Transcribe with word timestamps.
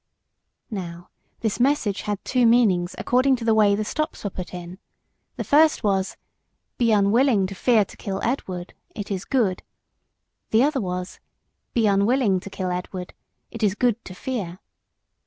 Now 0.71 1.11
this 1.41 1.59
message 1.59 2.01
had 2.01 2.17
two 2.25 2.47
meanings 2.47 2.95
according 2.97 3.35
to 3.35 3.45
the 3.45 3.53
way 3.53 3.75
the 3.75 3.85
stops 3.85 4.23
were 4.23 4.31
put 4.31 4.51
in. 4.51 4.79
The 5.35 5.43
first 5.43 5.83
was 5.83 6.17
"Be 6.79 6.91
unwilling 6.91 7.45
to 7.45 7.53
fear 7.53 7.85
to 7.85 7.95
kill 7.97 8.19
Edward 8.23 8.73
it 8.95 9.11
is 9.11 9.25
good." 9.25 9.61
The 10.49 10.63
other 10.63 10.81
was 10.81 11.19
"Be 11.75 11.85
unwilling 11.85 12.39
to 12.39 12.49
kill 12.49 12.71
Edward 12.71 13.13
it 13.51 13.61
is 13.61 13.75
good 13.75 14.03
to 14.05 14.15
fear." 14.15 14.57